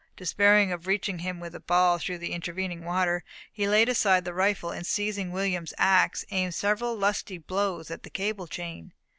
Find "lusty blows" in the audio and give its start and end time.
6.95-7.91